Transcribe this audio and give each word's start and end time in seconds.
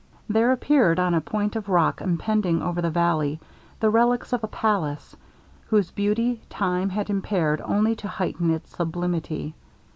There 0.27 0.51
appeared 0.51 0.99
on 0.99 1.13
a 1.13 1.21
point 1.21 1.55
of 1.55 1.69
rock 1.69 2.01
impending 2.01 2.59
over 2.63 2.81
the 2.81 2.89
valley 2.89 3.39
the 3.79 3.91
reliques 3.91 4.33
of 4.33 4.43
a 4.43 4.47
palace, 4.47 5.15
whose 5.67 5.91
beauty 5.91 6.41
time 6.49 6.89
had 6.89 7.07
impaired 7.11 7.61
only 7.63 7.95
to 7.97 8.07
heighten 8.07 8.49
its 8.49 8.75
sublimity. 8.75 9.53